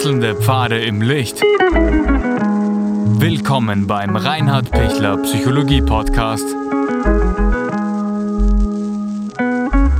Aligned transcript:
Wechselnde 0.00 0.34
Pfade 0.34 0.80
im 0.80 1.02
Licht. 1.02 1.42
Willkommen 3.20 3.86
beim 3.86 4.16
Reinhard 4.16 4.70
Pichler 4.70 5.18
Psychologie 5.18 5.82
Podcast. 5.82 6.46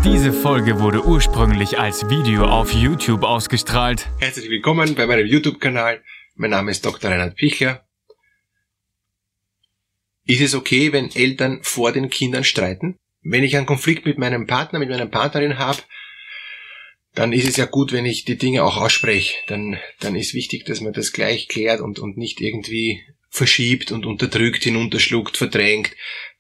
Diese 0.03 0.33
Folge 0.33 0.81
wurde 0.81 1.05
ursprünglich 1.05 1.79
als 1.79 2.09
Video 2.09 2.47
auf 2.47 2.73
YouTube 2.73 3.25
ausgestrahlt. 3.25 4.09
Herzlich 4.21 4.49
willkommen 4.49 4.95
bei 4.95 5.07
meinem 5.07 5.27
YouTube-Kanal. 5.27 6.03
Mein 6.35 6.49
Name 6.49 6.71
ist 6.71 6.87
Dr. 6.87 7.11
Reinhard 7.11 7.37
Pichler. 7.37 7.85
Ist 10.25 10.41
es 10.41 10.55
okay, 10.55 10.95
wenn 10.95 11.15
Eltern 11.15 11.59
vor 11.61 11.93
den 11.93 12.09
Kindern 12.09 12.45
streiten? 12.45 12.97
Wenn 13.21 13.45
ich 13.45 13.55
einen 13.55 13.67
Konflikt 13.67 14.07
mit 14.07 14.17
meinem 14.17 14.47
Partner, 14.47 14.79
mit 14.79 14.89
meiner 14.89 15.05
Partnerin 15.05 15.59
habe, 15.59 15.83
dann 17.15 17.33
ist 17.33 17.49
es 17.49 17.57
ja 17.57 17.67
gut, 17.67 17.93
wenn 17.93 18.07
ich 18.07 18.25
die 18.25 18.39
Dinge 18.39 18.63
auch 18.65 18.77
ausspreche. 18.77 19.35
Dann, 19.49 19.79
dann 19.99 20.15
ist 20.15 20.35
wichtig, 20.35 20.65
dass 20.65 20.81
man 20.81 20.93
das 20.93 21.13
gleich 21.13 21.49
klärt 21.49 21.81
und, 21.81 21.99
und 21.99 22.17
nicht 22.17 22.41
irgendwie 22.41 23.03
verschiebt 23.29 23.93
und 23.93 24.07
unterdrückt, 24.07 24.63
hinunterschluckt, 24.65 25.37
verdrängt. 25.37 25.91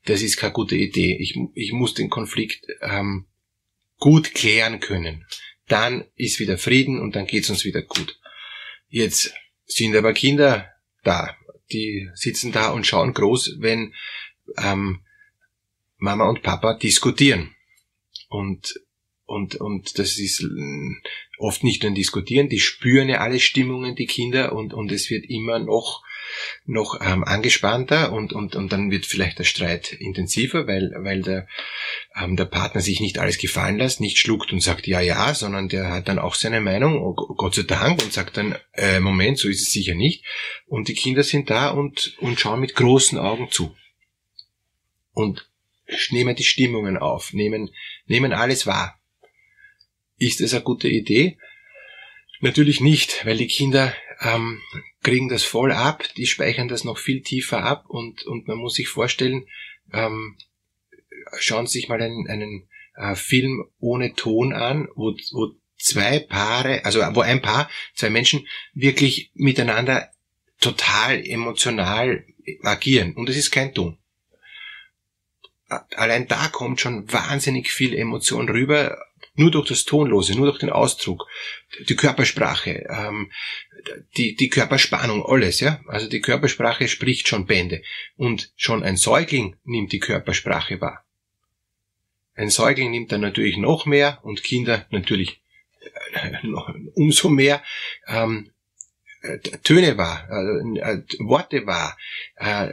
Das 0.04 0.22
ist 0.22 0.36
keine 0.36 0.52
gute 0.52 0.76
Idee. 0.76 1.16
Ich, 1.20 1.36
ich 1.54 1.72
muss 1.72 1.94
den 1.94 2.08
Konflikt 2.08 2.66
ähm, 2.82 3.26
gut 3.98 4.34
klären 4.34 4.80
können. 4.80 5.26
Dann 5.66 6.04
ist 6.16 6.40
wieder 6.40 6.58
Frieden 6.58 7.00
und 7.00 7.14
dann 7.14 7.26
geht's 7.26 7.50
uns 7.50 7.64
wieder 7.64 7.82
gut. 7.82 8.18
Jetzt 8.88 9.32
sind 9.66 9.94
aber 9.94 10.12
Kinder 10.12 10.68
da. 11.04 11.36
Die 11.72 12.08
sitzen 12.14 12.50
da 12.50 12.70
und 12.70 12.86
schauen 12.86 13.14
groß, 13.14 13.56
wenn 13.58 13.94
ähm, 14.56 15.00
Mama 15.98 16.28
und 16.28 16.42
Papa 16.42 16.74
diskutieren. 16.74 17.54
Und 18.28 18.80
und, 19.30 19.54
und 19.54 19.98
das 20.00 20.18
ist 20.18 20.44
oft 21.38 21.62
nicht 21.62 21.82
nur 21.82 21.92
ein 21.92 21.94
Diskutieren, 21.94 22.48
die 22.48 22.58
spüren 22.58 23.08
ja 23.08 23.18
alle 23.18 23.38
Stimmungen, 23.38 23.94
die 23.94 24.06
Kinder, 24.06 24.52
und, 24.52 24.74
und 24.74 24.90
es 24.90 25.08
wird 25.08 25.24
immer 25.24 25.60
noch, 25.60 26.02
noch 26.66 27.00
ähm, 27.00 27.22
angespannter 27.22 28.12
und, 28.12 28.32
und, 28.32 28.56
und 28.56 28.72
dann 28.72 28.90
wird 28.90 29.06
vielleicht 29.06 29.38
der 29.38 29.44
Streit 29.44 29.92
intensiver, 29.92 30.66
weil, 30.66 30.92
weil 30.98 31.22
der, 31.22 31.46
ähm, 32.20 32.34
der 32.34 32.46
Partner 32.46 32.80
sich 32.80 33.00
nicht 33.00 33.18
alles 33.18 33.38
gefallen 33.38 33.78
lässt, 33.78 34.00
nicht 34.00 34.18
schluckt 34.18 34.52
und 34.52 34.60
sagt 34.60 34.88
ja, 34.88 35.00
ja, 35.00 35.32
sondern 35.32 35.68
der 35.68 35.90
hat 35.90 36.08
dann 36.08 36.18
auch 36.18 36.34
seine 36.34 36.60
Meinung, 36.60 37.00
oh, 37.00 37.14
Gott 37.14 37.54
sei 37.54 37.62
Dank, 37.62 38.02
und 38.02 38.12
sagt 38.12 38.36
dann, 38.36 38.56
äh, 38.72 38.98
Moment, 38.98 39.38
so 39.38 39.48
ist 39.48 39.62
es 39.62 39.70
sicher 39.70 39.94
nicht. 39.94 40.24
Und 40.66 40.88
die 40.88 40.94
Kinder 40.94 41.22
sind 41.22 41.50
da 41.50 41.70
und, 41.70 42.16
und 42.18 42.40
schauen 42.40 42.60
mit 42.60 42.74
großen 42.74 43.16
Augen 43.16 43.48
zu. 43.50 43.76
Und 45.12 45.48
nehmen 46.10 46.34
die 46.34 46.44
Stimmungen 46.44 46.96
auf, 46.96 47.32
nehmen, 47.32 47.70
nehmen 48.06 48.32
alles 48.32 48.66
wahr. 48.66 48.99
Ist 50.20 50.42
es 50.42 50.52
eine 50.52 50.62
gute 50.62 50.88
Idee? 50.88 51.38
Natürlich 52.40 52.80
nicht, 52.82 53.24
weil 53.24 53.38
die 53.38 53.46
Kinder 53.46 53.94
ähm, 54.20 54.60
kriegen 55.02 55.30
das 55.30 55.44
voll 55.44 55.72
ab, 55.72 56.04
die 56.18 56.26
speichern 56.26 56.68
das 56.68 56.84
noch 56.84 56.98
viel 56.98 57.22
tiefer 57.22 57.64
ab 57.64 57.86
und, 57.88 58.22
und 58.24 58.46
man 58.46 58.58
muss 58.58 58.74
sich 58.74 58.88
vorstellen, 58.88 59.46
ähm, 59.94 60.36
schauen 61.38 61.66
Sie 61.66 61.78
sich 61.78 61.88
mal 61.88 62.02
einen, 62.02 62.28
einen 62.28 62.68
äh, 62.96 63.14
Film 63.14 63.64
ohne 63.78 64.12
Ton 64.12 64.52
an, 64.52 64.88
wo, 64.94 65.14
wo 65.32 65.54
zwei 65.78 66.18
Paare, 66.18 66.84
also 66.84 67.00
wo 67.14 67.22
ein 67.22 67.40
Paar, 67.40 67.70
zwei 67.94 68.10
Menschen 68.10 68.46
wirklich 68.74 69.30
miteinander 69.32 70.10
total 70.60 71.24
emotional 71.24 72.26
agieren 72.62 73.14
und 73.14 73.30
es 73.30 73.38
ist 73.38 73.52
kein 73.52 73.72
Ton. 73.72 73.96
Allein 75.96 76.28
da 76.28 76.48
kommt 76.48 76.82
schon 76.82 77.10
wahnsinnig 77.10 77.70
viel 77.70 77.94
Emotion 77.94 78.50
rüber, 78.50 78.98
nur 79.40 79.50
durch 79.50 79.68
das 79.68 79.84
Tonlose, 79.84 80.36
nur 80.36 80.46
durch 80.46 80.58
den 80.58 80.70
Ausdruck, 80.70 81.26
die 81.88 81.96
Körpersprache, 81.96 82.86
ähm, 82.88 83.32
die, 84.16 84.36
die 84.36 84.50
Körperspannung, 84.50 85.24
alles, 85.24 85.60
ja. 85.60 85.80
Also 85.88 86.08
die 86.08 86.20
Körpersprache 86.20 86.86
spricht 86.88 87.26
schon 87.26 87.46
Bände. 87.46 87.82
Und 88.16 88.52
schon 88.56 88.82
ein 88.82 88.96
Säugling 88.96 89.56
nimmt 89.64 89.92
die 89.92 89.98
Körpersprache 89.98 90.80
wahr. 90.80 91.04
Ein 92.34 92.50
Säugling 92.50 92.90
nimmt 92.90 93.12
dann 93.12 93.22
natürlich 93.22 93.56
noch 93.56 93.86
mehr 93.86 94.18
und 94.22 94.44
Kinder 94.44 94.86
natürlich 94.90 95.40
äh, 96.12 96.36
umso 96.94 97.30
mehr 97.30 97.62
ähm, 98.06 98.50
äh, 99.22 99.38
Töne 99.64 99.96
wahr, 99.96 100.28
äh, 100.30 101.02
Worte 101.18 101.66
wahr, 101.66 101.96
äh, 102.36 102.72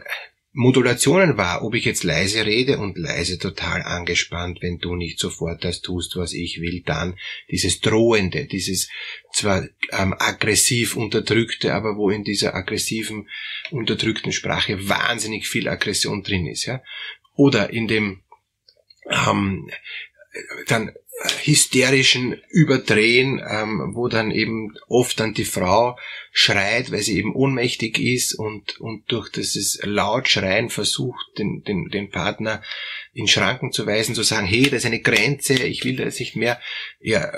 Modulationen 0.59 1.37
war, 1.37 1.63
ob 1.63 1.75
ich 1.75 1.85
jetzt 1.85 2.03
leise 2.03 2.43
rede 2.43 2.79
und 2.79 2.97
leise 2.97 3.37
total 3.37 3.83
angespannt, 3.83 4.57
wenn 4.63 4.79
du 4.79 4.95
nicht 4.95 5.19
sofort 5.19 5.63
das 5.63 5.81
tust, 5.81 6.15
was 6.15 6.33
ich 6.33 6.59
will, 6.59 6.81
dann 6.83 7.15
dieses 7.51 7.79
drohende, 7.79 8.45
dieses 8.45 8.89
zwar 9.31 9.67
ähm, 9.91 10.15
aggressiv 10.17 10.95
unterdrückte, 10.95 11.75
aber 11.75 11.95
wo 11.95 12.09
in 12.09 12.23
dieser 12.23 12.55
aggressiven 12.55 13.29
unterdrückten 13.69 14.31
Sprache 14.31 14.89
wahnsinnig 14.89 15.47
viel 15.47 15.69
Aggression 15.69 16.23
drin 16.23 16.47
ist, 16.47 16.65
ja, 16.65 16.81
oder 17.35 17.69
in 17.69 17.87
dem 17.87 18.23
ähm, 19.11 19.69
dann 20.67 20.91
hysterischen 21.43 22.39
Überdrehen, 22.49 23.41
ähm, 23.47 23.91
wo 23.95 24.07
dann 24.07 24.31
eben 24.31 24.75
oft 24.87 25.19
dann 25.19 25.33
die 25.33 25.45
Frau 25.45 25.97
schreit, 26.31 26.91
weil 26.91 27.01
sie 27.01 27.17
eben 27.17 27.33
ohnmächtig 27.33 27.97
ist 27.99 28.35
und, 28.35 28.79
und 28.79 29.11
durch 29.11 29.29
dieses 29.29 29.79
Lautschreien 29.83 30.69
versucht, 30.69 31.25
den, 31.37 31.63
den, 31.63 31.89
den 31.89 32.11
Partner 32.11 32.61
in 33.17 33.27
Schranken 33.27 33.71
zu 33.71 33.87
weisen, 33.87 34.13
zu 34.13 34.21
sagen, 34.21 34.45
hey, 34.45 34.63
das 34.65 34.83
ist 34.83 34.85
eine 34.85 35.01
Grenze, 35.01 35.55
ich 35.63 35.83
will 35.83 35.95
das 35.95 36.19
nicht 36.19 36.35
mehr. 36.35 36.61
Ja, 36.99 37.31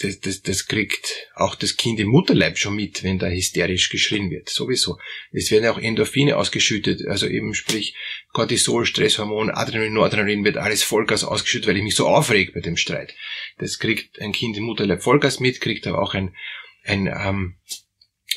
das, 0.00 0.18
das, 0.20 0.40
das 0.40 0.66
kriegt 0.66 1.28
auch 1.34 1.54
das 1.54 1.76
Kind 1.76 2.00
im 2.00 2.08
Mutterleib 2.08 2.56
schon 2.56 2.74
mit, 2.74 3.04
wenn 3.04 3.18
da 3.18 3.28
hysterisch 3.28 3.90
geschrien 3.90 4.30
wird, 4.30 4.48
sowieso. 4.48 4.96
Es 5.30 5.50
werden 5.50 5.68
auch 5.68 5.78
Endorphine 5.78 6.38
ausgeschüttet, 6.38 7.06
also 7.06 7.26
eben 7.26 7.52
sprich 7.52 7.94
Cortisol, 8.32 8.86
Stresshormon, 8.86 9.50
Adrenalin, 9.50 9.92
Noradrenalin 9.92 10.42
wird 10.42 10.56
alles 10.56 10.82
Vollgas 10.82 11.22
ausgeschüttet, 11.22 11.68
weil 11.68 11.76
ich 11.76 11.82
mich 11.82 11.96
so 11.96 12.08
aufreg 12.08 12.54
bei 12.54 12.60
dem 12.60 12.78
Streit. 12.78 13.14
Das 13.58 13.78
kriegt 13.78 14.18
ein 14.22 14.32
Kind 14.32 14.56
im 14.56 14.64
Mutterleib 14.64 15.02
Vollgas 15.02 15.38
mit, 15.38 15.60
kriegt 15.60 15.86
aber 15.86 16.00
auch 16.00 16.14
ein, 16.14 16.34
ein 16.84 17.06
ähm, 17.08 17.56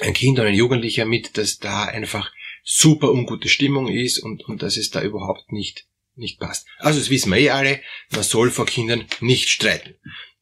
ein 0.01 0.13
Kind 0.13 0.39
oder 0.39 0.49
ein 0.49 0.55
Jugendlicher 0.55 1.05
mit, 1.05 1.37
dass 1.37 1.59
da 1.59 1.85
einfach 1.85 2.31
super 2.63 3.11
ungute 3.11 3.47
Stimmung 3.47 3.87
ist 3.87 4.19
und, 4.19 4.43
und 4.45 4.63
dass 4.63 4.75
es 4.75 4.89
da 4.89 5.01
überhaupt 5.01 5.51
nicht, 5.51 5.85
nicht 6.15 6.39
passt. 6.39 6.67
Also 6.77 6.99
das 6.99 7.09
wissen 7.09 7.31
wir 7.31 7.39
eh 7.39 7.49
alle, 7.49 7.81
man 8.11 8.23
soll 8.23 8.51
vor 8.51 8.65
Kindern 8.65 9.05
nicht 9.19 9.49
streiten. 9.49 9.95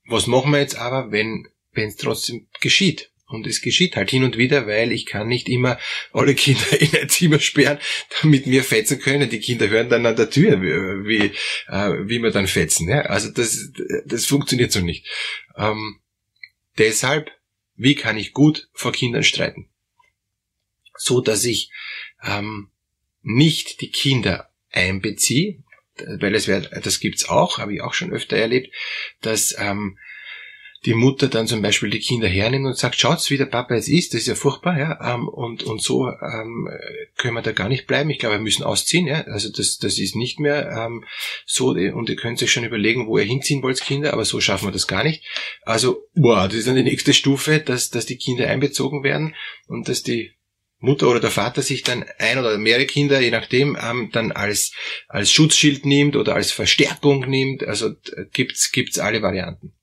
Was 0.06 0.28
machen 0.28 0.52
wir 0.52 0.60
jetzt 0.60 0.76
aber, 0.76 1.12
wenn 1.12 1.48
wenn 1.74 1.88
es 1.88 1.96
trotzdem 1.96 2.48
geschieht? 2.60 3.10
Und 3.28 3.48
es 3.48 3.62
geschieht 3.62 3.96
halt 3.96 4.10
hin 4.10 4.26
und 4.26 4.38
wieder, 4.38 4.68
weil 4.68 4.92
ich 4.92 5.06
kann 5.06 5.30
nicht 5.30 5.48
immer 5.48 5.80
alle 6.12 6.36
Kinder 6.36 6.66
in 6.82 6.94
ein 6.98 7.08
Zimmer 7.08 7.40
sperren, 7.40 7.80
damit 8.22 8.46
wir 8.46 8.62
fetzen 8.62 9.00
können. 9.00 9.30
Die 9.30 9.40
Kinder 9.40 9.70
hören 9.70 9.88
dann 9.88 10.06
an 10.06 10.18
der 10.18 10.30
Tür, 10.30 10.62
wie, 10.62 11.08
wie, 11.08 11.26
äh, 11.68 12.10
wie 12.10 12.20
wir 12.20 12.32
dann 12.32 12.48
fetzen. 12.48 12.90
Ja? 12.90 13.04
Also 13.04 13.32
das, 13.32 13.72
das 14.06 14.26
funktioniert 14.26 14.74
so 14.74 14.82
nicht. 14.82 15.08
Ähm, 15.56 16.02
deshalb 16.78 17.32
wie 17.82 17.96
kann 17.96 18.16
ich 18.16 18.34
gut 18.34 18.70
vor 18.74 18.92
Kindern 18.92 19.24
streiten? 19.24 19.68
So 20.96 21.20
dass 21.20 21.46
ich 21.46 21.72
ähm, 22.22 22.70
nicht 23.24 23.82
die 23.82 23.90
Kinder 23.90 24.51
einbeziehe, 24.72 25.64
weil 26.20 26.36
es 26.36 26.48
wäre, 26.48 26.82
das 26.82 27.00
gibt's 27.00 27.30
auch, 27.30 27.58
habe 27.58 27.74
ich 27.74 27.82
auch 27.82 27.94
schon 27.94 28.12
öfter 28.12 28.38
erlebt, 28.38 28.74
dass 29.22 29.56
ähm, 29.58 29.98
die 30.86 30.96
Mutter 30.96 31.28
dann 31.28 31.46
zum 31.46 31.62
Beispiel 31.62 31.92
die 31.92 32.00
Kinder 32.00 32.28
hernimmt 32.28 32.66
und 32.66 32.78
sagt, 32.78 33.00
schaut's, 33.00 33.30
wie 33.30 33.38
der 33.38 33.46
Papa 33.46 33.76
jetzt 33.76 33.88
ist, 33.88 34.14
das 34.14 34.22
ist 34.22 34.28
ja 34.28 34.36
furchtbar, 34.36 34.80
ja, 34.80 35.14
ähm, 35.14 35.28
und, 35.28 35.62
und 35.64 35.82
so 35.82 36.08
ähm, 36.08 36.70
können 37.18 37.36
wir 37.36 37.44
da 37.44 37.52
gar 37.52 37.70
nicht 37.70 37.86
bleiben. 37.86 38.10
Ich 38.10 38.18
glaube, 38.18 38.36
wir 38.36 38.42
müssen 38.42 38.64
ausziehen, 38.64 39.06
ja, 39.06 39.22
also 39.26 39.52
das, 39.52 39.78
das 39.78 40.00
ist 40.00 40.16
nicht 40.16 40.40
mehr 40.40 40.72
ähm, 40.76 41.06
so, 41.46 41.70
und 41.70 42.10
ihr 42.10 42.16
könnt 42.16 42.42
euch 42.42 42.52
schon 42.52 42.64
überlegen, 42.64 43.06
wo 43.08 43.20
ihr 43.20 43.26
hinziehen 43.26 43.62
wollt, 43.62 43.80
Kinder, 43.82 44.14
aber 44.14 44.26
so 44.26 44.42
schaffen 44.42 44.68
wir 44.68 44.72
das 44.72 44.88
gar 44.88 45.04
nicht. 45.04 45.24
Also, 45.64 46.04
wow, 46.16 46.48
das 46.48 46.56
ist 46.56 46.68
dann 46.68 46.76
die 46.76 46.84
nächste 46.84 47.14
Stufe, 47.14 47.60
dass, 47.60 47.92
dass 47.92 48.08
die 48.08 48.18
Kinder 48.18 48.48
einbezogen 48.48 49.04
werden 49.04 49.36
und 49.68 49.88
dass 49.88 50.02
die 50.02 50.34
Mutter 50.82 51.08
oder 51.08 51.20
der 51.20 51.32
Vater 51.32 51.62
sich 51.62 51.84
dann 51.84 52.04
ein 52.18 52.40
oder 52.40 52.58
mehrere 52.58 52.88
Kinder, 52.88 53.22
je 53.22 53.30
nachdem, 53.30 53.78
ähm, 53.80 54.10
dann 54.12 54.32
als, 54.32 54.74
als 55.08 55.32
Schutzschild 55.32 55.86
nimmt 55.86 56.16
oder 56.16 56.36
als 56.36 56.52
Verstärkung 56.52 57.22
nimmt. 57.30 57.64
Also 57.64 57.96
gibt's, 58.34 58.72
gibt's 58.72 58.98
alle 58.98 59.22
Varianten. 59.22 59.74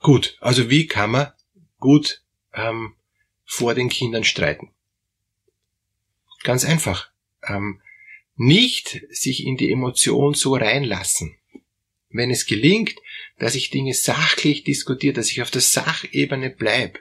Gut, 0.00 0.36
also 0.40 0.68
wie 0.68 0.86
kann 0.86 1.12
man 1.12 1.32
gut 1.78 2.22
ähm, 2.54 2.94
vor 3.44 3.74
den 3.74 3.88
Kindern 3.88 4.24
streiten? 4.24 4.70
Ganz 6.42 6.64
einfach. 6.64 7.10
Ähm, 7.48 7.80
nicht 8.36 9.00
sich 9.10 9.46
in 9.46 9.56
die 9.56 9.72
Emotion 9.72 10.34
so 10.34 10.54
reinlassen. 10.54 11.36
Wenn 12.10 12.30
es 12.30 12.44
gelingt, 12.44 12.96
dass 13.38 13.54
ich 13.54 13.70
Dinge 13.70 13.94
sachlich 13.94 14.64
diskutiere, 14.64 15.14
dass 15.14 15.30
ich 15.30 15.40
auf 15.40 15.50
der 15.50 15.62
Sachebene 15.62 16.50
bleibe, 16.50 17.00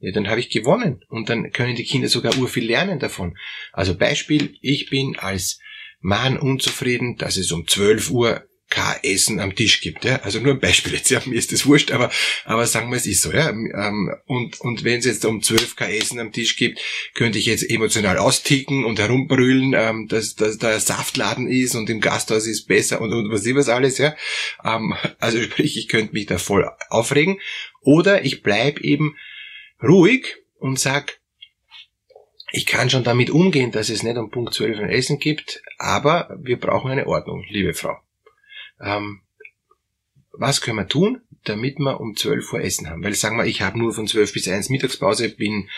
ja, 0.00 0.12
dann 0.12 0.28
habe 0.28 0.40
ich 0.40 0.50
gewonnen 0.50 1.04
und 1.08 1.28
dann 1.28 1.52
können 1.52 1.76
die 1.76 1.84
Kinder 1.84 2.08
sogar 2.08 2.36
urviel 2.38 2.66
lernen 2.66 2.98
davon. 2.98 3.36
Also 3.72 3.96
Beispiel, 3.96 4.56
ich 4.60 4.90
bin 4.90 5.16
als 5.18 5.60
Mann 6.00 6.38
unzufrieden, 6.38 7.16
dass 7.16 7.36
es 7.36 7.52
um 7.52 7.66
12 7.68 8.10
Uhr 8.10 8.44
kein 8.70 9.02
Essen 9.02 9.40
am 9.40 9.54
Tisch 9.54 9.80
gibt. 9.80 10.04
Ja? 10.04 10.20
Also 10.22 10.38
nur 10.38 10.54
ein 10.54 10.60
Beispiel 10.60 10.94
jetzt, 10.94 11.10
ja, 11.10 11.20
mir 11.26 11.34
ist 11.34 11.52
das 11.52 11.66
wurscht, 11.66 11.90
aber, 11.90 12.10
aber 12.44 12.66
sagen 12.66 12.88
wir, 12.90 12.96
es 12.96 13.06
ist 13.06 13.22
so. 13.22 13.32
Ja? 13.32 13.50
Ähm, 13.50 14.14
und, 14.26 14.60
und 14.60 14.84
wenn 14.84 15.00
es 15.00 15.04
jetzt 15.04 15.24
um 15.24 15.42
zwölf 15.42 15.74
kein 15.74 15.90
Essen 15.90 16.20
am 16.20 16.32
Tisch 16.32 16.56
gibt, 16.56 16.80
könnte 17.14 17.38
ich 17.38 17.46
jetzt 17.46 17.68
emotional 17.68 18.16
austicken 18.16 18.84
und 18.84 19.00
herumbrüllen, 19.00 19.74
ähm, 19.76 20.06
dass, 20.06 20.36
dass 20.36 20.56
da 20.56 20.78
Saftladen 20.78 21.48
ist 21.48 21.74
und 21.74 21.90
im 21.90 22.00
Gasthaus 22.00 22.46
ist 22.46 22.68
besser 22.68 23.00
und, 23.00 23.12
und 23.12 23.30
was 23.30 23.44
ich 23.44 23.56
was 23.56 23.68
alles. 23.68 23.98
Ja? 23.98 24.16
Ähm, 24.64 24.94
also 25.18 25.42
sprich, 25.42 25.76
ich 25.76 25.88
könnte 25.88 26.14
mich 26.14 26.26
da 26.26 26.38
voll 26.38 26.70
aufregen. 26.88 27.40
Oder 27.82 28.24
ich 28.24 28.42
bleib 28.42 28.78
eben 28.80 29.16
ruhig 29.82 30.36
und 30.58 30.78
sag, 30.78 31.20
ich 32.52 32.66
kann 32.66 32.90
schon 32.90 33.04
damit 33.04 33.30
umgehen, 33.30 33.70
dass 33.70 33.88
es 33.88 34.02
nicht 34.02 34.16
um 34.16 34.30
Punkt 34.30 34.54
12 34.54 34.78
ein 34.78 34.90
Essen 34.90 35.18
gibt, 35.18 35.62
aber 35.78 36.36
wir 36.40 36.58
brauchen 36.58 36.90
eine 36.90 37.06
Ordnung, 37.06 37.44
liebe 37.48 37.74
Frau. 37.74 37.96
Ähm, 38.80 39.22
was 40.32 40.60
können 40.60 40.78
wir 40.78 40.88
tun, 40.88 41.20
damit 41.44 41.78
wir 41.78 42.00
um 42.00 42.16
12 42.16 42.52
Uhr 42.52 42.60
Essen 42.60 42.88
haben? 42.88 43.04
Weil 43.04 43.14
sagen 43.14 43.36
wir, 43.36 43.46
ich 43.46 43.62
habe 43.62 43.78
nur 43.78 43.92
von 43.92 44.06
12 44.06 44.32
bis 44.32 44.48
1 44.48 44.68
Mittagspause, 44.70 45.28
bin 45.28 45.68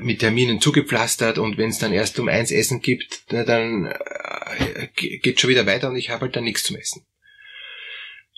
mit 0.00 0.20
Terminen 0.20 0.60
zugepflastert 0.60 1.38
und 1.38 1.58
wenn 1.58 1.70
es 1.70 1.78
dann 1.78 1.92
erst 1.92 2.18
um 2.20 2.28
1 2.28 2.52
Essen 2.52 2.80
gibt, 2.80 3.32
dann 3.32 3.86
äh, 3.86 4.88
geht 4.94 5.40
schon 5.40 5.50
wieder 5.50 5.66
weiter 5.66 5.88
und 5.88 5.96
ich 5.96 6.10
habe 6.10 6.22
halt 6.22 6.36
dann 6.36 6.44
nichts 6.44 6.62
zum 6.62 6.76
Essen. 6.76 7.04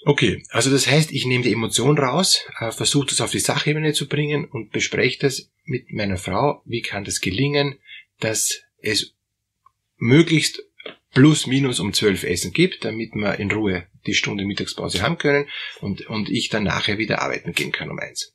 Okay, 0.04 0.42
also 0.50 0.70
das 0.70 0.88
heißt, 0.88 1.12
ich 1.12 1.26
nehme 1.26 1.44
die 1.44 1.52
Emotion 1.52 1.96
raus, 1.96 2.44
äh, 2.58 2.72
versuche 2.72 3.06
das 3.06 3.20
auf 3.20 3.30
die 3.30 3.38
Sachebene 3.38 3.92
zu 3.92 4.08
bringen 4.08 4.44
und 4.44 4.72
bespreche 4.72 5.18
das 5.20 5.50
mit 5.64 5.92
meiner 5.92 6.16
Frau. 6.16 6.62
Wie 6.64 6.82
kann 6.82 7.04
das 7.04 7.20
gelingen, 7.20 7.78
dass 8.18 8.62
es 8.78 9.14
möglichst 9.96 10.64
plus 11.12 11.46
minus 11.46 11.78
um 11.78 11.92
zwölf 11.92 12.24
Essen 12.24 12.52
gibt, 12.52 12.84
damit 12.84 13.14
wir 13.14 13.38
in 13.38 13.50
Ruhe 13.50 13.86
die 14.06 14.14
Stunde 14.14 14.44
Mittagspause 14.44 15.02
haben 15.02 15.18
können 15.18 15.48
und, 15.80 16.06
und 16.06 16.28
ich 16.28 16.48
dann 16.48 16.64
nachher 16.64 16.98
wieder 16.98 17.22
arbeiten 17.22 17.52
gehen 17.52 17.70
kann 17.70 17.90
um 17.90 17.98
eins. 17.98 18.34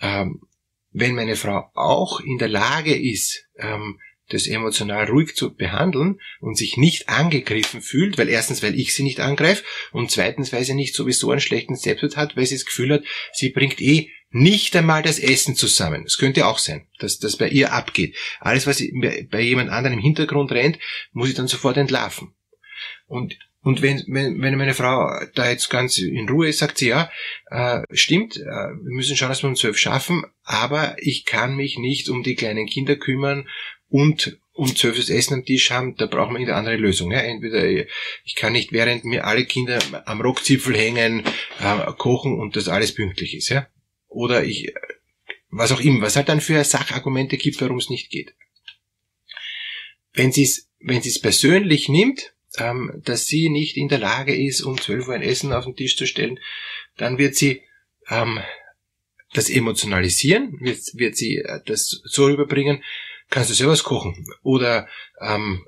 Ähm, 0.00 0.42
wenn 0.90 1.14
meine 1.14 1.36
Frau 1.36 1.70
auch 1.74 2.20
in 2.20 2.38
der 2.38 2.48
Lage 2.48 2.96
ist, 2.96 3.46
ähm, 3.56 4.00
das 4.28 4.46
emotional 4.46 5.06
ruhig 5.06 5.34
zu 5.34 5.54
behandeln 5.54 6.20
und 6.40 6.56
sich 6.56 6.76
nicht 6.76 7.08
angegriffen 7.08 7.80
fühlt, 7.80 8.18
weil 8.18 8.28
erstens, 8.28 8.62
weil 8.62 8.78
ich 8.78 8.94
sie 8.94 9.02
nicht 9.02 9.20
angreife 9.20 9.64
und 9.92 10.10
zweitens, 10.10 10.52
weil 10.52 10.64
sie 10.64 10.74
nicht 10.74 10.94
sowieso 10.94 11.30
einen 11.30 11.40
schlechten 11.40 11.76
Selbstwert 11.76 12.16
hat, 12.16 12.36
weil 12.36 12.46
sie 12.46 12.56
das 12.56 12.66
Gefühl 12.66 12.92
hat, 12.92 13.04
sie 13.32 13.50
bringt 13.50 13.80
eh 13.80 14.10
nicht 14.30 14.76
einmal 14.76 15.02
das 15.02 15.18
Essen 15.18 15.56
zusammen. 15.56 16.04
Es 16.04 16.18
könnte 16.18 16.46
auch 16.46 16.58
sein, 16.58 16.86
dass 16.98 17.18
das 17.18 17.36
bei 17.36 17.48
ihr 17.48 17.72
abgeht. 17.72 18.14
Alles, 18.40 18.66
was 18.66 18.82
bei 19.30 19.40
jemand 19.40 19.70
anderem 19.70 19.98
im 19.98 20.04
Hintergrund 20.04 20.52
rennt, 20.52 20.78
muss 21.12 21.30
ich 21.30 21.34
dann 21.34 21.48
sofort 21.48 21.78
entlarven. 21.78 22.34
Und 23.06 23.38
und 23.60 23.82
wenn, 23.82 24.04
wenn, 24.06 24.40
wenn 24.40 24.56
meine 24.56 24.72
Frau 24.72 25.10
da 25.34 25.50
jetzt 25.50 25.68
ganz 25.68 25.98
in 25.98 26.28
Ruhe 26.28 26.48
ist, 26.48 26.58
sagt 26.58 26.78
sie, 26.78 26.88
ja, 26.88 27.10
äh, 27.50 27.82
stimmt, 27.90 28.36
äh, 28.36 28.40
wir 28.40 28.94
müssen 28.94 29.16
schauen, 29.16 29.30
dass 29.30 29.42
wir 29.42 29.48
um 29.48 29.56
zwölf 29.56 29.76
schaffen, 29.76 30.24
aber 30.44 30.96
ich 31.00 31.24
kann 31.24 31.56
mich 31.56 31.76
nicht 31.76 32.08
um 32.08 32.22
die 32.22 32.36
kleinen 32.36 32.66
Kinder 32.66 32.94
kümmern 32.94 33.48
und 33.88 34.38
um 34.52 34.74
zwölf 34.74 34.98
Essen 35.08 35.34
am 35.34 35.44
Tisch 35.44 35.70
haben, 35.70 35.96
da 35.96 36.06
brauchen 36.06 36.34
wir 36.34 36.40
eine 36.40 36.54
andere 36.54 36.76
Lösung. 36.76 37.12
Ja? 37.12 37.20
Entweder 37.20 37.64
ich 38.24 38.34
kann 38.34 38.52
nicht, 38.52 38.72
während 38.72 39.04
mir 39.04 39.24
alle 39.24 39.44
Kinder 39.44 39.78
am 40.04 40.20
Rockzipfel 40.20 40.76
hängen, 40.76 41.22
äh, 41.60 41.92
kochen 41.96 42.38
und 42.38 42.56
das 42.56 42.68
alles 42.68 42.92
pünktlich 42.92 43.36
ist. 43.36 43.50
Ja? 43.50 43.68
Oder 44.08 44.44
ich, 44.44 44.72
was 45.48 45.70
auch 45.70 45.80
immer, 45.80 46.02
was 46.02 46.16
halt 46.16 46.28
dann 46.28 46.40
für 46.40 46.62
Sachargumente 46.64 47.36
gibt, 47.36 47.60
warum 47.60 47.78
es 47.78 47.88
nicht 47.88 48.10
geht. 48.10 48.34
Wenn 50.12 50.32
sie 50.32 50.42
es 50.42 50.68
wenn 50.80 51.02
sie 51.02 51.10
es 51.10 51.20
persönlich 51.20 51.88
nimmt, 51.88 52.34
ähm, 52.56 53.02
dass 53.04 53.26
sie 53.26 53.50
nicht 53.50 53.76
in 53.76 53.88
der 53.88 53.98
Lage 53.98 54.34
ist, 54.34 54.62
um 54.62 54.80
12 54.80 55.08
Uhr 55.08 55.14
ein 55.14 55.22
Essen 55.22 55.52
auf 55.52 55.64
den 55.64 55.76
Tisch 55.76 55.96
zu 55.96 56.06
stellen, 56.06 56.38
dann 56.96 57.18
wird 57.18 57.34
sie 57.34 57.62
ähm, 58.08 58.40
das 59.34 59.50
emotionalisieren, 59.50 60.58
wird, 60.60 60.78
wird 60.94 61.16
sie 61.16 61.36
äh, 61.36 61.60
das 61.66 62.00
so 62.04 62.26
rüberbringen, 62.26 62.82
kannst 63.30 63.50
du 63.50 63.54
selber 63.54 63.72
was 63.72 63.84
kochen? 63.84 64.26
Oder 64.42 64.88
ähm, 65.20 65.64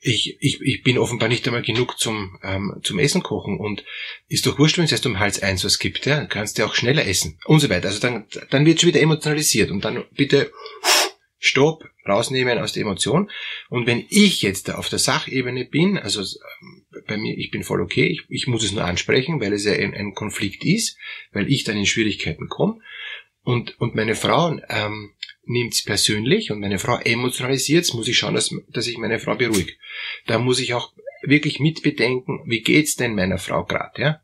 ich, 0.00 0.36
ich, 0.40 0.60
ich 0.60 0.82
bin 0.82 0.98
offenbar 0.98 1.28
nicht 1.28 1.46
einmal 1.46 1.62
genug 1.62 1.98
zum, 1.98 2.38
ähm, 2.42 2.80
zum 2.82 2.98
Essen 2.98 3.22
kochen 3.22 3.58
und 3.58 3.84
ist 4.28 4.46
doch 4.46 4.58
wurscht, 4.58 4.76
wenn 4.76 4.84
es 4.84 4.92
erst 4.92 5.06
um 5.06 5.20
Hals 5.20 5.42
eins 5.42 5.64
was 5.64 5.78
gibt, 5.78 6.06
ja, 6.06 6.24
kannst 6.24 6.58
du 6.58 6.64
auch 6.64 6.74
schneller 6.74 7.06
essen 7.06 7.38
und 7.44 7.60
so 7.60 7.70
weiter. 7.70 7.88
Also 7.88 8.00
dann, 8.00 8.26
dann 8.50 8.66
wird 8.66 8.80
schon 8.80 8.88
wieder 8.88 9.00
emotionalisiert 9.00 9.70
und 9.70 9.84
dann 9.84 10.04
bitte 10.12 10.50
Stopp, 11.38 11.84
rausnehmen 12.06 12.58
aus 12.58 12.72
der 12.72 12.82
Emotion. 12.82 13.30
Und 13.68 13.86
wenn 13.86 14.04
ich 14.10 14.42
jetzt 14.42 14.70
auf 14.70 14.88
der 14.88 14.98
Sachebene 14.98 15.64
bin, 15.64 15.98
also 15.98 16.20
ähm, 16.20 16.84
bei 17.06 17.16
mir, 17.16 17.36
ich 17.36 17.50
bin 17.50 17.62
voll 17.62 17.80
okay, 17.80 18.06
ich, 18.06 18.24
ich 18.28 18.46
muss 18.46 18.64
es 18.64 18.72
nur 18.72 18.84
ansprechen, 18.84 19.40
weil 19.40 19.52
es 19.52 19.64
ja 19.64 19.72
ein, 19.72 19.94
ein 19.94 20.14
Konflikt 20.14 20.64
ist, 20.64 20.96
weil 21.32 21.50
ich 21.50 21.64
dann 21.64 21.76
in 21.76 21.86
Schwierigkeiten 21.86 22.48
komme. 22.48 22.80
Und, 23.44 23.80
und 23.80 23.94
meine 23.94 24.14
Frau 24.14 24.56
ähm, 24.68 25.10
nimmt 25.44 25.74
es 25.74 25.82
persönlich 25.82 26.50
und 26.50 26.60
meine 26.60 26.78
Frau 26.78 26.98
emotionalisiert 26.98 27.92
muss 27.94 28.08
ich 28.08 28.16
schauen, 28.16 28.34
dass, 28.34 28.54
dass 28.68 28.86
ich 28.86 28.98
meine 28.98 29.18
Frau 29.18 29.34
beruhige. 29.34 29.72
Da 30.26 30.38
muss 30.38 30.60
ich 30.60 30.74
auch 30.74 30.92
wirklich 31.22 31.60
mitbedenken, 31.60 32.40
wie 32.46 32.62
geht's 32.62 32.96
denn 32.96 33.14
meiner 33.14 33.38
Frau 33.38 33.64
gerade, 33.64 34.00
ja? 34.00 34.20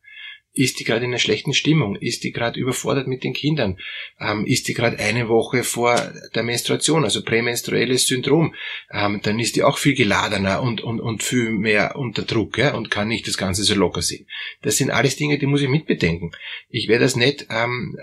Ist 0.55 0.81
die 0.81 0.85
gerade 0.85 1.05
in 1.05 1.11
einer 1.11 1.19
schlechten 1.19 1.55
Stimmung? 1.55 1.95
Ist 1.97 2.25
die 2.25 2.33
gerade 2.33 2.59
überfordert 2.59 3.07
mit 3.07 3.23
den 3.23 3.33
Kindern? 3.33 3.79
Ähm, 4.19 4.45
ist 4.45 4.67
die 4.67 4.75
gerade 4.75 4.99
eine 4.99 5.29
Woche 5.29 5.63
vor 5.63 5.95
der 6.35 6.43
Menstruation, 6.43 7.05
also 7.05 7.23
prämenstruelles 7.23 8.07
Syndrom? 8.07 8.55
Ähm, 8.91 9.21
dann 9.23 9.39
ist 9.39 9.57
die 9.57 9.63
auch 9.63 9.79
viel 9.79 9.95
geladener 9.95 10.63
und, 10.63 10.81
und, 10.81 11.01
und 11.01 11.23
viel 11.23 11.51
mehr 11.51 11.97
unter 11.97 12.23
Druck 12.23 12.59
ja, 12.59 12.75
und 12.75 12.91
kann 12.91 13.09
nicht 13.09 13.29
das 13.29 13.37
Ganze 13.39 13.63
so 13.63 13.75
locker 13.75 14.03
sehen. 14.03 14.27
Das 14.63 14.79
sind 14.79 14.91
alles 14.91 15.17
Dinge, 15.17 15.39
die 15.39 15.47
muss 15.47 15.63
ich 15.63 15.69
mitbedenken. 15.69 16.33
Ich 16.69 16.89
werde 16.89 17.05
das 17.05 17.15
nicht 17.15 17.47
ähm, 17.51 17.97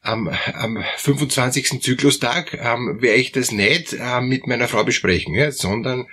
am, 0.00 0.28
am 0.54 0.84
25. 0.96 1.82
Zyklustag, 1.82 2.54
ähm, 2.54 2.98
werde 3.00 3.20
ich 3.20 3.32
das 3.32 3.52
nicht 3.52 3.94
äh, 3.94 4.20
mit 4.20 4.46
meiner 4.46 4.68
Frau 4.68 4.84
besprechen, 4.84 5.34
ja, 5.34 5.50
sondern 5.50 6.06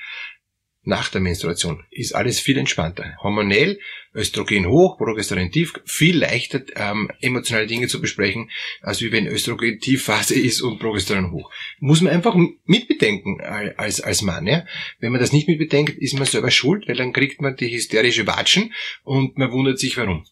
nach 0.84 1.10
der 1.10 1.22
Menstruation 1.22 1.84
ist 1.92 2.16
alles 2.16 2.40
viel 2.40 2.58
entspannter. 2.58 3.16
Hormonell, 3.22 3.80
Östrogen 4.16 4.68
hoch, 4.68 4.98
Progesteron 4.98 5.52
tief, 5.52 5.74
viel 5.86 6.18
leichter 6.18 6.62
ähm, 6.76 7.12
emotionale 7.22 7.68
Dinge 7.68 7.88
zu 7.88 8.02
besprechen, 8.02 8.50
als 8.82 9.02
wie 9.02 9.12
wenn 9.12 9.28
Östrogen 9.28 9.80
Tiefphase 9.80 10.36
ist 10.36 10.62
und 10.62 10.80
Progesteron 10.80 11.32
hoch. 11.32 11.52
Muss 11.80 12.02
man 12.02 12.14
einfach 12.14 12.36
mitbedenken 12.66 13.42
als, 13.42 14.02
als 14.02 14.22
Mann. 14.22 14.48
Ja? 14.48 14.66
Wenn 15.00 15.12
man 15.12 15.22
das 15.22 15.34
nicht 15.34 15.48
mitbedenkt, 15.48 15.98
ist 16.00 16.18
man 16.18 16.26
selber 16.26 16.52
schuld, 16.52 16.88
weil 16.88 16.96
dann 16.96 17.14
kriegt 17.14 17.42
man 17.42 17.56
die 17.56 17.72
hysterische 17.72 18.26
Watschen 18.26 18.74
und 19.04 19.38
man 19.38 19.52
wundert 19.52 19.80
sich 19.80 19.98
warum. 19.98 20.26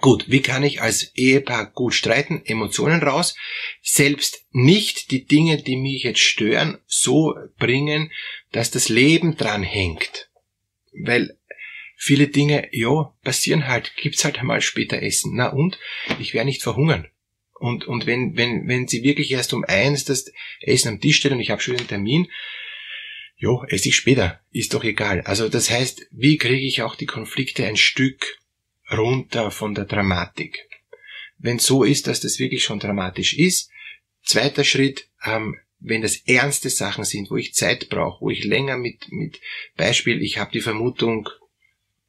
Gut, 0.00 0.28
wie 0.28 0.42
kann 0.42 0.64
ich 0.64 0.82
als 0.82 1.14
Ehepaar 1.14 1.70
gut 1.70 1.94
streiten? 1.94 2.42
Emotionen 2.44 3.02
raus. 3.02 3.34
Selbst 3.80 4.44
nicht 4.50 5.10
die 5.10 5.24
Dinge, 5.24 5.62
die 5.62 5.76
mich 5.76 6.02
jetzt 6.02 6.20
stören, 6.20 6.78
so 6.86 7.34
bringen, 7.58 8.12
dass 8.52 8.70
das 8.70 8.90
Leben 8.90 9.36
dran 9.36 9.62
hängt. 9.62 10.30
Weil 10.92 11.38
viele 11.96 12.28
Dinge, 12.28 12.68
ja, 12.72 13.14
passieren 13.22 13.66
halt, 13.66 13.96
gibt's 13.96 14.24
halt 14.24 14.38
einmal 14.38 14.60
später 14.60 15.02
Essen. 15.02 15.32
Na 15.34 15.48
und? 15.48 15.78
Ich 16.18 16.34
werde 16.34 16.46
nicht 16.46 16.62
verhungern. 16.62 17.08
Und, 17.54 17.86
und 17.86 18.06
wenn, 18.06 18.36
wenn, 18.36 18.68
wenn 18.68 18.86
sie 18.86 19.02
wirklich 19.02 19.30
erst 19.30 19.54
um 19.54 19.64
eins 19.64 20.04
das 20.04 20.30
Essen 20.60 20.88
am 20.88 21.00
Tisch 21.00 21.16
stellen 21.16 21.34
und 21.34 21.40
ich 21.40 21.50
habe 21.50 21.62
schon 21.62 21.76
einen 21.76 21.88
Termin, 21.88 22.28
jo, 23.36 23.64
esse 23.68 23.88
ich 23.88 23.96
später, 23.96 24.40
ist 24.52 24.74
doch 24.74 24.84
egal. 24.84 25.22
Also 25.22 25.48
das 25.48 25.70
heißt, 25.70 26.08
wie 26.10 26.36
kriege 26.36 26.66
ich 26.66 26.82
auch 26.82 26.94
die 26.94 27.06
Konflikte 27.06 27.66
ein 27.66 27.76
Stück 27.76 28.38
runter 28.90 29.50
von 29.50 29.74
der 29.74 29.84
Dramatik. 29.84 30.68
Wenn 31.38 31.58
so 31.58 31.84
ist, 31.84 32.06
dass 32.06 32.20
das 32.20 32.38
wirklich 32.38 32.62
schon 32.64 32.80
dramatisch 32.80 33.34
ist, 33.34 33.70
zweiter 34.22 34.64
Schritt, 34.64 35.08
ähm, 35.24 35.56
wenn 35.80 36.02
das 36.02 36.16
ernste 36.26 36.70
Sachen 36.70 37.04
sind, 37.04 37.30
wo 37.30 37.36
ich 37.36 37.54
Zeit 37.54 37.88
brauche, 37.88 38.20
wo 38.20 38.30
ich 38.30 38.44
länger 38.44 38.76
mit, 38.76 39.10
mit 39.10 39.40
Beispiel, 39.76 40.22
ich 40.22 40.38
habe 40.38 40.50
die 40.52 40.60
Vermutung, 40.60 41.28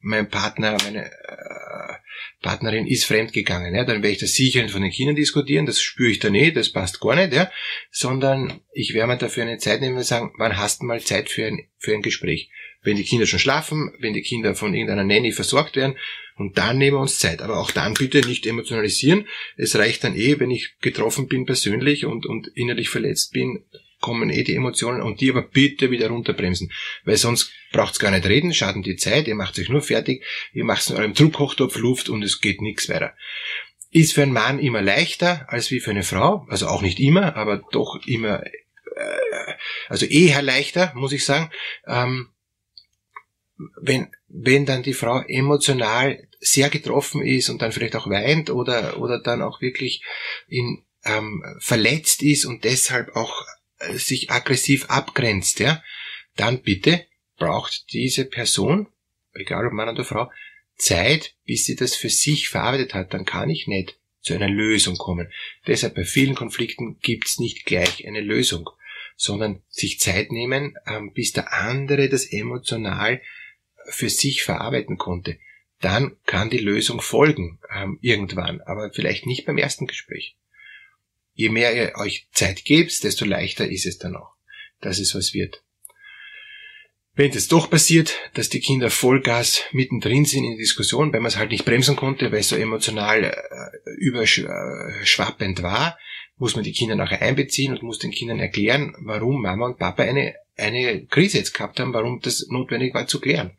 mein 0.00 0.28
Partner, 0.28 0.76
meine 0.82 1.04
äh, 1.06 1.94
Partnerin 2.42 2.86
ist 2.86 3.04
fremdgegangen, 3.04 3.74
ja, 3.74 3.84
dann 3.84 4.02
werde 4.02 4.12
ich 4.12 4.18
das 4.18 4.32
sicher 4.32 4.66
von 4.68 4.82
den 4.82 4.90
Kindern 4.90 5.14
diskutieren, 5.14 5.66
das 5.66 5.80
spüre 5.80 6.10
ich 6.10 6.18
da 6.18 6.30
nicht, 6.30 6.56
das 6.56 6.72
passt 6.72 7.00
gar 7.00 7.14
nicht, 7.14 7.34
ja, 7.34 7.50
sondern 7.90 8.60
ich 8.72 8.94
werde 8.94 9.08
mir 9.08 9.18
dafür 9.18 9.42
eine 9.42 9.58
Zeit 9.58 9.80
nehmen 9.80 9.98
und 9.98 10.04
sagen, 10.04 10.32
wann 10.38 10.56
hast 10.56 10.80
du 10.80 10.86
mal 10.86 11.00
Zeit 11.00 11.28
für 11.28 11.46
ein, 11.46 11.68
für 11.78 11.92
ein 11.92 12.02
Gespräch? 12.02 12.50
Wenn 12.82 12.96
die 12.96 13.04
Kinder 13.04 13.26
schon 13.26 13.38
schlafen, 13.38 13.92
wenn 13.98 14.14
die 14.14 14.22
Kinder 14.22 14.54
von 14.54 14.74
irgendeiner 14.74 15.04
Nanny 15.04 15.32
versorgt 15.32 15.76
werden, 15.76 15.96
und 16.40 16.56
dann 16.56 16.78
nehmen 16.78 16.96
wir 16.96 17.02
uns 17.02 17.18
Zeit. 17.18 17.42
Aber 17.42 17.58
auch 17.58 17.70
dann 17.70 17.92
bitte 17.92 18.26
nicht 18.26 18.46
emotionalisieren. 18.46 19.26
Es 19.58 19.76
reicht 19.76 20.04
dann 20.04 20.16
eh, 20.16 20.40
wenn 20.40 20.50
ich 20.50 20.74
getroffen 20.80 21.28
bin 21.28 21.44
persönlich 21.44 22.06
und, 22.06 22.24
und 22.24 22.48
innerlich 22.54 22.88
verletzt 22.88 23.34
bin, 23.34 23.62
kommen 24.00 24.30
eh 24.30 24.42
die 24.42 24.54
Emotionen 24.54 25.02
und 25.02 25.20
die 25.20 25.30
aber 25.30 25.42
bitte 25.42 25.90
wieder 25.90 26.08
runterbremsen. 26.08 26.72
Weil 27.04 27.18
sonst 27.18 27.52
braucht's 27.72 27.98
gar 27.98 28.10
nicht 28.10 28.26
reden, 28.26 28.54
schaden 28.54 28.82
die 28.82 28.96
Zeit, 28.96 29.28
ihr 29.28 29.34
macht 29.34 29.58
euch 29.58 29.68
nur 29.68 29.82
fertig, 29.82 30.24
ihr 30.54 30.64
macht 30.64 30.88
in 30.88 30.96
eurem 30.96 31.12
Druckochtopf 31.12 31.76
Luft 31.76 32.08
und 32.08 32.22
es 32.22 32.40
geht 32.40 32.62
nichts 32.62 32.88
weiter. 32.88 33.14
Ist 33.90 34.14
für 34.14 34.22
einen 34.22 34.32
Mann 34.32 34.58
immer 34.58 34.80
leichter 34.80 35.44
als 35.48 35.70
wie 35.70 35.80
für 35.80 35.90
eine 35.90 36.04
Frau, 36.04 36.46
also 36.48 36.68
auch 36.68 36.80
nicht 36.80 37.00
immer, 37.00 37.36
aber 37.36 37.62
doch 37.70 38.00
immer, 38.06 38.46
äh, 38.46 39.54
also 39.88 40.06
eher 40.06 40.40
leichter, 40.40 40.92
muss 40.94 41.12
ich 41.12 41.24
sagen. 41.24 41.50
Ähm, 41.86 42.28
wenn, 43.80 44.08
wenn 44.28 44.66
dann 44.66 44.82
die 44.82 44.94
Frau 44.94 45.20
emotional 45.26 46.26
sehr 46.40 46.70
getroffen 46.70 47.22
ist 47.22 47.50
und 47.50 47.62
dann 47.62 47.72
vielleicht 47.72 47.96
auch 47.96 48.08
weint 48.08 48.50
oder, 48.50 48.98
oder 48.98 49.20
dann 49.20 49.42
auch 49.42 49.60
wirklich 49.60 50.02
in, 50.48 50.84
ähm, 51.04 51.42
verletzt 51.58 52.22
ist 52.22 52.44
und 52.44 52.64
deshalb 52.64 53.14
auch 53.14 53.44
äh, 53.78 53.94
sich 53.94 54.30
aggressiv 54.30 54.86
abgrenzt, 54.86 55.60
ja, 55.60 55.82
dann 56.36 56.62
bitte 56.62 57.06
braucht 57.36 57.92
diese 57.92 58.24
Person, 58.24 58.88
egal 59.34 59.66
ob 59.66 59.72
Mann 59.72 59.88
oder 59.88 60.04
Frau, 60.04 60.30
Zeit, 60.76 61.34
bis 61.44 61.66
sie 61.66 61.76
das 61.76 61.94
für 61.94 62.08
sich 62.08 62.48
verarbeitet 62.48 62.94
hat. 62.94 63.12
Dann 63.12 63.24
kann 63.24 63.50
ich 63.50 63.66
nicht 63.66 63.98
zu 64.20 64.34
einer 64.34 64.48
Lösung 64.48 64.96
kommen. 64.96 65.30
Deshalb 65.66 65.94
bei 65.94 66.04
vielen 66.04 66.34
Konflikten 66.34 66.98
gibt's 67.00 67.38
nicht 67.38 67.64
gleich 67.64 68.06
eine 68.06 68.20
Lösung, 68.20 68.70
sondern 69.16 69.62
sich 69.68 70.00
Zeit 70.00 70.32
nehmen, 70.32 70.74
ähm, 70.86 71.12
bis 71.12 71.32
der 71.32 71.52
andere 71.52 72.08
das 72.08 72.26
emotional 72.26 73.20
für 73.86 74.08
sich 74.08 74.42
verarbeiten 74.42 74.98
konnte. 74.98 75.38
Dann 75.80 76.16
kann 76.26 76.50
die 76.50 76.58
Lösung 76.58 77.00
folgen 77.00 77.58
ähm, 77.74 77.98
irgendwann, 78.02 78.60
aber 78.60 78.90
vielleicht 78.92 79.26
nicht 79.26 79.46
beim 79.46 79.58
ersten 79.58 79.86
Gespräch. 79.86 80.36
Je 81.34 81.48
mehr 81.48 81.74
ihr 81.74 81.94
euch 81.96 82.26
Zeit 82.32 82.64
gebt, 82.64 83.02
desto 83.02 83.24
leichter 83.24 83.66
ist 83.66 83.86
es 83.86 83.98
dann 83.98 84.16
auch, 84.16 84.34
dass 84.80 84.98
es 84.98 85.14
was 85.14 85.32
wird. 85.32 85.62
Wenn 87.14 87.30
es 87.32 87.48
doch 87.48 87.68
passiert, 87.70 88.14
dass 88.34 88.50
die 88.50 88.60
Kinder 88.60 88.90
Vollgas 88.90 89.62
mittendrin 89.72 90.24
sind 90.24 90.44
in 90.44 90.52
der 90.52 90.58
Diskussion, 90.58 91.12
weil 91.12 91.20
man 91.20 91.28
es 91.28 91.36
halt 91.36 91.50
nicht 91.50 91.64
bremsen 91.64 91.96
konnte, 91.96 92.30
weil 92.30 92.40
es 92.40 92.48
so 92.48 92.56
emotional 92.56 93.24
äh, 93.24 93.90
überschwappend 93.98 95.62
war, 95.62 95.98
muss 96.36 96.54
man 96.54 96.64
die 96.64 96.72
Kinder 96.72 96.96
nachher 96.96 97.20
einbeziehen 97.20 97.72
und 97.72 97.82
muss 97.82 97.98
den 97.98 98.10
Kindern 98.10 98.38
erklären, 98.38 98.94
warum 99.00 99.42
Mama 99.42 99.66
und 99.66 99.78
Papa 99.78 100.02
eine, 100.02 100.34
eine 100.56 101.04
Krise 101.06 101.38
jetzt 101.38 101.52
gehabt 101.52 101.80
haben, 101.80 101.92
warum 101.92 102.20
das 102.20 102.46
notwendig 102.48 102.94
war 102.94 103.06
zu 103.06 103.20
klären. 103.20 103.52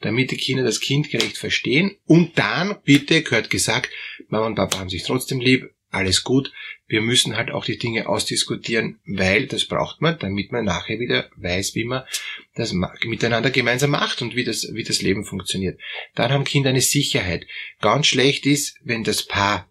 Damit 0.00 0.30
die 0.30 0.36
Kinder 0.36 0.62
das 0.62 0.80
kindgerecht 0.80 1.36
verstehen 1.36 1.96
und 2.04 2.38
dann, 2.38 2.76
bitte, 2.84 3.22
gehört 3.22 3.50
gesagt, 3.50 3.90
Mama 4.28 4.46
und 4.46 4.54
Papa 4.54 4.78
haben 4.78 4.90
sich 4.90 5.02
trotzdem 5.02 5.40
lieb, 5.40 5.70
alles 5.90 6.22
gut. 6.22 6.52
Wir 6.86 7.00
müssen 7.00 7.36
halt 7.36 7.50
auch 7.50 7.64
die 7.64 7.78
Dinge 7.78 8.08
ausdiskutieren, 8.08 8.98
weil 9.06 9.46
das 9.46 9.64
braucht 9.64 10.00
man, 10.00 10.18
damit 10.18 10.52
man 10.52 10.64
nachher 10.64 11.00
wieder 11.00 11.30
weiß, 11.36 11.74
wie 11.74 11.84
man 11.84 12.04
das 12.54 12.74
miteinander 13.04 13.50
gemeinsam 13.50 13.90
macht 13.90 14.22
und 14.22 14.36
wie 14.36 14.44
das, 14.44 14.68
wie 14.72 14.84
das 14.84 15.02
Leben 15.02 15.24
funktioniert. 15.24 15.80
Dann 16.14 16.30
haben 16.30 16.44
Kinder 16.44 16.70
eine 16.70 16.80
Sicherheit. 16.80 17.46
Ganz 17.80 18.06
schlecht 18.06 18.46
ist, 18.46 18.76
wenn 18.82 19.04
das 19.04 19.22
Paar 19.22 19.68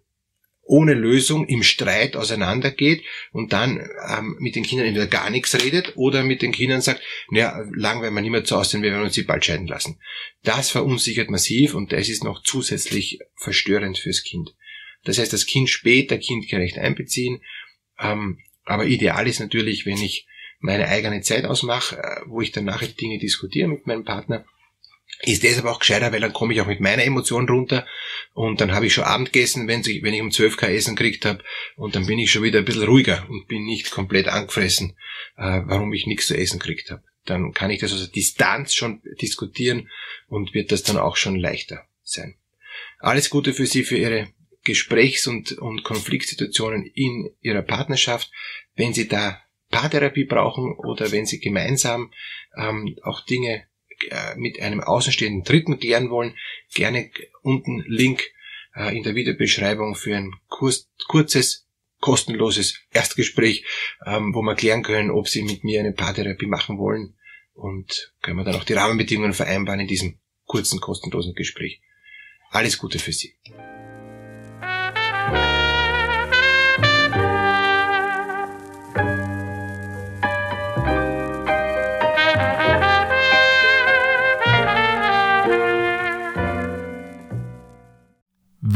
ohne 0.68 0.94
Lösung 0.94 1.48
im 1.48 1.64
Streit 1.64 2.16
auseinandergeht 2.16 3.04
und 3.32 3.54
dann 3.54 3.90
ähm, 4.10 4.36
mit 4.40 4.56
den 4.56 4.64
Kindern 4.64 4.88
entweder 4.88 5.08
gar 5.08 5.30
nichts 5.30 5.56
redet 5.56 5.94
oder 5.96 6.24
mit 6.24 6.42
den 6.42 6.52
Kindern 6.52 6.82
sagt, 6.82 7.02
naja, 7.30 7.64
lang 7.74 8.02
werden 8.02 8.14
wir 8.14 8.22
nicht 8.22 8.32
mehr 8.32 8.44
zu 8.44 8.58
aussehen, 8.58 8.84
wir 8.84 8.92
werden 8.92 9.04
uns 9.04 9.16
sie 9.16 9.24
bald 9.24 9.46
scheiden 9.46 9.68
lassen. 9.68 10.00
Das 10.44 10.70
verunsichert 10.70 11.30
massiv 11.30 11.74
und 11.74 11.92
das 11.92 12.10
ist 12.10 12.24
noch 12.24 12.44
zusätzlich 12.44 13.20
verstörend 13.36 13.98
fürs 13.98 14.24
Kind. 14.24 14.56
Das 15.04 15.18
heißt, 15.18 15.34
das 15.34 15.46
Kind 15.46 15.70
später 15.70 16.18
kindgerecht 16.18 16.78
einbeziehen. 16.78 17.42
Ähm, 18.00 18.40
aber 18.66 18.86
ideal 18.86 19.28
ist 19.28 19.40
natürlich, 19.40 19.86
wenn 19.86 19.98
ich 19.98 20.28
meine 20.60 20.88
eigene 20.88 21.22
Zeit 21.22 21.46
ausmache, 21.46 21.98
äh, 21.98 22.22
wo 22.28 22.42
ich 22.42 22.52
dann 22.52 22.66
nachher 22.66 22.88
Dinge 22.88 23.20
diskutiere 23.20 23.70
mit 23.70 23.88
meinem 23.88 24.04
Partner. 24.04 24.46
Ist 25.22 25.44
deshalb 25.44 25.66
auch 25.66 25.80
gescheiter, 25.80 26.12
weil 26.12 26.20
dann 26.20 26.34
komme 26.34 26.54
ich 26.54 26.62
auch 26.62 26.68
mit 26.68 26.80
meiner 26.80 27.04
Emotion 27.04 27.50
runter 27.50 27.88
und 28.34 28.62
dann 28.62 28.74
habe 28.74 28.86
ich 28.86 28.94
schon 28.94 29.04
Abend 29.04 29.34
gegessen, 29.34 29.68
wenn 29.68 29.82
ich, 29.82 30.04
wenn 30.04 30.14
ich 30.14 30.22
um 30.22 30.32
12 30.32 30.58
K 30.58 30.68
Essen 30.68 30.96
gekriegt 30.96 31.26
habe 31.26 31.44
und 31.76 31.96
dann 31.96 32.06
bin 32.06 32.20
ich 32.20 32.32
schon 32.32 32.44
wieder 32.44 32.60
ein 32.60 32.66
bisschen 32.66 32.84
ruhiger 32.84 33.26
und 33.30 33.48
bin 33.48 33.66
nicht 33.66 33.90
komplett 33.90 34.28
angefressen, 34.28 34.96
äh, 35.38 35.62
warum 35.66 35.92
ich 35.94 36.06
nichts 36.06 36.28
zu 36.28 36.38
essen 36.38 36.60
gekriegt 36.60 36.92
habe. 36.92 37.04
Dann 37.26 37.52
kann 37.54 37.72
ich 37.72 37.80
das 37.80 37.94
aus 37.94 38.00
der 38.00 38.10
Distanz 38.10 38.76
schon 38.76 39.02
diskutieren 39.22 39.90
und 40.28 40.54
wird 40.54 40.72
das 40.72 40.84
dann 40.84 40.98
auch 40.98 41.18
schon 41.18 41.36
leichter 41.36 41.86
sein. 42.04 42.36
Alles 43.00 43.30
Gute 43.30 43.54
für 43.54 43.66
Sie, 43.66 43.84
für 43.84 43.98
Ihre 43.98 44.30
Gesprächs- 44.68 45.28
und, 45.28 45.54
und 45.54 45.84
Konfliktsituationen 45.84 46.86
in 46.86 47.30
ihrer 47.42 47.62
Partnerschaft, 47.62 48.30
wenn 48.76 48.94
sie 48.94 49.08
da 49.08 49.42
Paartherapie 49.72 50.26
brauchen 50.26 50.74
oder 50.78 51.12
wenn 51.14 51.26
sie 51.26 51.40
gemeinsam 51.40 52.12
ähm, 52.58 52.98
auch 53.04 53.22
Dinge 53.22 53.66
äh, 54.10 54.36
mit 54.36 54.62
einem 54.62 54.82
außenstehenden 54.82 55.44
Dritten 55.44 55.80
klären 55.80 56.10
wollen, 56.10 56.36
gerne 56.74 57.10
unten 57.42 57.84
Link 57.88 58.24
äh, 58.76 58.96
in 58.96 59.04
der 59.04 59.16
Videobeschreibung 59.16 59.96
für 59.96 60.16
ein 60.16 60.34
kurz, 60.48 60.90
kurzes, 61.08 61.68
kostenloses 62.00 62.80
Erstgespräch, 62.92 63.66
ähm, 64.06 64.34
wo 64.34 64.42
wir 64.42 64.56
klären 64.56 64.84
können, 64.84 65.12
ob 65.12 65.28
sie 65.28 65.44
mit 65.44 65.64
mir 65.64 65.80
eine 65.80 65.94
Paartherapie 65.94 66.48
machen 66.48 66.78
wollen 66.78 67.16
und 67.54 68.14
können 68.22 68.38
wir 68.38 68.44
dann 68.44 68.56
auch 68.56 68.64
die 68.64 68.74
Rahmenbedingungen 68.74 69.34
vereinbaren 69.34 69.80
in 69.80 69.88
diesem 69.88 70.20
kurzen, 70.46 70.80
kostenlosen 70.80 71.34
Gespräch. 71.34 71.82
Alles 72.52 72.78
Gute 72.78 73.00
für 73.00 73.12
Sie. 73.12 73.34